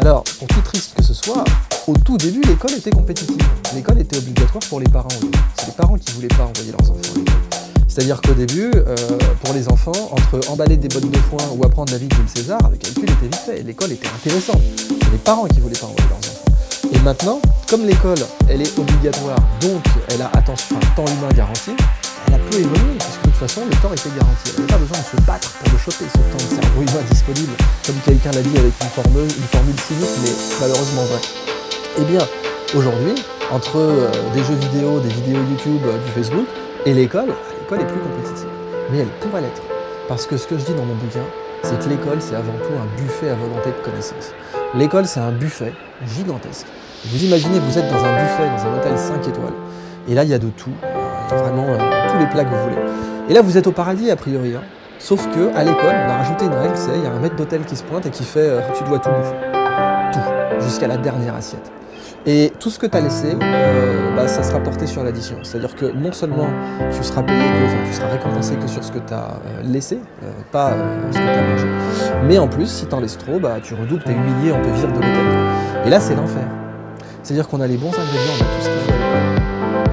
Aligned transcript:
Alors, 0.00 0.24
pour 0.38 0.48
tout 0.48 0.62
triste 0.62 0.94
que 0.96 1.02
ce 1.02 1.12
soit, 1.12 1.44
au 1.86 1.94
tout 1.94 2.16
début, 2.16 2.40
l'école 2.40 2.72
était 2.72 2.90
compétitive. 2.90 3.36
L'école 3.74 4.00
était 4.00 4.16
obligatoire 4.16 4.64
pour 4.70 4.80
les 4.80 4.88
parents. 4.88 5.10
C'est 5.56 5.66
les 5.66 5.72
parents 5.72 5.98
qui 5.98 6.12
voulaient 6.12 6.28
pas 6.28 6.44
envoyer 6.44 6.72
leurs 6.72 6.90
enfants 6.90 7.20
à. 7.20 7.60
C'est-à-dire 7.86 8.18
qu'au 8.22 8.32
début, 8.32 8.70
euh, 8.74 8.96
pour 9.44 9.52
les 9.52 9.68
enfants, 9.68 9.92
entre 10.12 10.40
emballer 10.48 10.78
des 10.78 10.88
bottes 10.88 11.10
de 11.10 11.18
foin 11.18 11.42
ou 11.54 11.66
apprendre 11.66 11.92
la 11.92 11.98
vie 11.98 12.08
de 12.08 12.14
César, 12.34 12.64
avec 12.64 12.78
calcul 12.78 13.04
était 13.04 13.26
vite 13.26 13.34
fait. 13.34 13.62
L'école 13.62 13.92
était 13.92 14.08
intéressante. 14.08 14.62
C'est 14.88 15.12
les 15.12 15.18
parents 15.18 15.44
qui 15.44 15.60
voulaient 15.60 15.76
pas 15.76 15.88
envoyer 15.88 16.08
leurs 16.08 16.18
enfants. 16.18 16.94
Et 16.94 16.98
maintenant, 17.00 17.42
comme 17.68 17.84
l'école, 17.84 18.18
elle 18.48 18.62
est 18.62 18.78
obligatoire, 18.78 19.38
donc 19.60 19.84
elle 20.08 20.22
a 20.22 20.30
un 20.34 20.40
temps 20.40 21.04
humain 21.04 21.28
garanti, 21.36 21.72
elle 22.30 22.40
a 22.40 22.44
peu 22.50 22.58
évolué, 22.58 22.94
parce 22.98 23.16
que 23.18 23.26
de 23.26 23.30
toute 23.30 23.40
façon, 23.40 23.60
le 23.66 23.76
temps 23.82 23.92
était 23.92 24.14
garanti. 24.14 24.54
Elle 24.54 24.66
n'avait 24.66 24.72
pas 24.72 24.78
besoin 24.78 24.98
de 24.98 25.18
se 25.18 25.26
battre 25.26 25.50
pour 25.50 25.72
le 25.72 25.78
choper, 25.78 26.06
ce 26.06 26.22
temps 26.30 26.38
de 26.38 26.62
cerveau 26.62 26.82
humain 26.82 27.04
disponible, 27.10 27.52
comme 27.86 27.96
quelqu'un 28.04 28.30
l'a 28.30 28.42
dit 28.42 28.58
avec 28.58 28.74
une 28.80 28.92
formule, 28.94 29.26
une 29.26 29.50
formule 29.50 29.80
cynique, 29.80 30.16
mais 30.22 30.34
malheureusement 30.60 31.04
vrai. 31.04 31.20
Eh 31.98 32.04
bien, 32.04 32.22
aujourd'hui, 32.74 33.14
entre 33.50 33.78
euh, 33.78 34.10
des 34.34 34.44
jeux 34.44 34.54
vidéo, 34.54 35.00
des 35.00 35.08
vidéos 35.08 35.42
YouTube, 35.50 35.82
euh, 35.86 35.98
du 35.98 36.10
Facebook, 36.12 36.46
et 36.86 36.94
l'école, 36.94 37.34
l'école 37.60 37.80
est 37.80 37.90
plus 37.90 38.00
compétitive. 38.00 38.48
Mais 38.92 38.98
elle 38.98 39.12
pourrait 39.20 39.42
l'être. 39.42 39.62
Parce 40.08 40.26
que 40.26 40.36
ce 40.36 40.46
que 40.46 40.56
je 40.58 40.64
dis 40.64 40.74
dans 40.74 40.84
mon 40.84 40.94
bouquin, 40.94 41.26
c'est 41.62 41.78
que 41.78 41.88
l'école, 41.88 42.18
c'est 42.20 42.34
avant 42.34 42.54
tout 42.62 42.74
un 42.78 43.02
buffet 43.02 43.28
à 43.28 43.34
volonté 43.34 43.70
de 43.70 43.84
connaissances. 43.84 44.32
L'école, 44.74 45.06
c'est 45.06 45.20
un 45.20 45.32
buffet 45.32 45.72
gigantesque. 46.06 46.66
Vous 47.06 47.24
imaginez, 47.24 47.58
vous 47.58 47.78
êtes 47.78 47.90
dans 47.90 48.04
un 48.04 48.22
buffet, 48.22 48.48
dans 48.56 48.70
un 48.70 48.78
hôtel 48.78 48.98
5 48.98 49.28
étoiles, 49.28 49.54
et 50.08 50.14
là, 50.14 50.24
il 50.24 50.30
y 50.30 50.34
a 50.34 50.38
de 50.38 50.48
tout, 50.48 50.72
vraiment 51.36 51.66
tous 52.08 52.18
les 52.18 52.26
plats 52.26 52.44
que 52.44 52.50
vous 52.50 52.62
voulez. 52.62 52.78
Et 53.28 53.34
là, 53.34 53.42
vous 53.42 53.56
êtes 53.56 53.66
au 53.66 53.72
paradis, 53.72 54.10
a 54.10 54.16
priori. 54.16 54.54
Hein. 54.54 54.62
Sauf 54.98 55.26
que 55.28 55.56
à 55.56 55.64
l'école, 55.64 55.94
on 56.06 56.10
a 56.10 56.16
rajouté 56.18 56.44
une 56.44 56.54
règle, 56.54 56.76
c'est 56.76 56.90
il 56.94 57.04
y 57.04 57.06
a 57.06 57.10
un 57.10 57.20
maître 57.20 57.36
d'hôtel 57.36 57.62
qui 57.64 57.76
se 57.76 57.84
pointe 57.84 58.04
et 58.06 58.10
qui 58.10 58.24
fait 58.24 58.50
tu 58.76 58.84
dois 58.84 58.98
tout 58.98 59.08
bouffer. 59.08 59.36
Tout, 60.12 60.60
jusqu'à 60.62 60.88
la 60.88 60.96
dernière 60.96 61.34
assiette. 61.34 61.72
Et 62.26 62.52
tout 62.60 62.68
ce 62.68 62.78
que 62.78 62.86
tu 62.86 62.96
as 62.96 63.00
laissé, 63.00 63.34
euh, 63.40 64.14
bah, 64.14 64.28
ça 64.28 64.42
sera 64.42 64.60
porté 64.60 64.86
sur 64.86 65.02
l'addition. 65.02 65.36
C'est-à-dire 65.42 65.74
que 65.74 65.86
non 65.86 66.12
seulement 66.12 66.48
tu 66.90 67.02
seras 67.02 67.22
payé, 67.22 67.40
tu 67.86 67.94
seras 67.94 68.08
récompensé 68.08 68.56
que 68.56 68.66
sur 68.66 68.84
ce 68.84 68.92
que 68.92 68.98
tu 68.98 69.14
as 69.14 69.40
euh, 69.46 69.62
laissé, 69.64 69.98
euh, 70.22 70.30
pas 70.52 70.72
ce 71.10 71.18
que 71.18 71.22
tu 71.22 71.30
as 71.30 71.42
mangé, 71.42 71.66
mais 72.26 72.38
en 72.38 72.46
plus, 72.46 72.66
si 72.66 72.86
tu 72.86 72.94
en 72.94 73.00
laisses 73.00 73.16
trop, 73.16 73.38
bah, 73.38 73.56
tu 73.62 73.74
redoubles, 73.74 74.02
tu 74.04 74.10
es 74.10 74.14
humilié, 74.14 74.52
on 74.52 74.60
te 74.60 74.68
vire 74.68 74.88
de 74.88 74.94
l'hôtel. 74.94 75.26
Et 75.86 75.90
là, 75.90 75.98
c'est 75.98 76.14
l'enfer. 76.14 76.44
C'est-à-dire 77.22 77.48
qu'on 77.48 77.60
a 77.60 77.66
les 77.66 77.76
bons 77.78 77.88
ingrédients, 77.88 78.34
on 78.38 78.42
a 78.42 78.56
tout 78.56 78.62
ce 78.62 78.68
qu'il 78.68 78.80
faut 78.80 79.29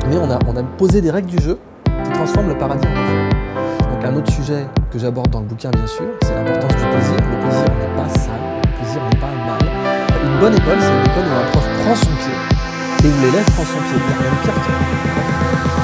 mais 0.10 0.18
on 0.18 0.30
a, 0.32 0.40
on 0.48 0.56
a 0.56 0.64
posé 0.64 1.02
des 1.02 1.12
règles 1.12 1.30
du 1.30 1.42
jeu 1.42 1.60
qui 2.04 2.12
transforment 2.12 2.50
le 2.50 2.58
paradis 2.58 2.88
en 2.88 2.92
enfer. 2.92 3.30
Donc 3.92 4.06
un 4.06 4.16
autre 4.16 4.32
sujet 4.32 4.66
que 4.92 5.00
j'aborde 5.00 5.30
dans 5.30 5.42
le 5.42 5.46
bouquin, 5.46 5.70
bien 5.72 5.88
sûr, 5.88 6.06
c'est 6.22 6.34
l'importance 6.34 6.76
du 6.76 6.88
plaisir. 6.88 7.16
Le 7.16 7.40
plaisir 7.42 7.66
n'est 7.80 7.96
pas 7.96 8.10
sale, 8.10 8.34
le 8.64 8.70
plaisir 8.80 9.02
n'est 9.04 9.20
pas 9.20 9.28
mal. 9.28 9.60
Une 10.24 10.40
bonne 10.40 10.56
école, 10.56 10.78
c'est 10.80 10.92
une 10.92 11.06
école 11.12 11.26
où 11.26 11.36
un 11.36 11.52
prof 11.52 11.68
prend 11.84 11.96
son 11.96 12.06
pied 12.06 12.38
et 13.04 13.08
où 13.08 13.22
l'élève 13.22 13.46
prend 13.52 13.64
son 13.64 13.80
pied. 13.80 13.98
Il 13.98 14.48
y 14.48 14.50
a 14.50 15.77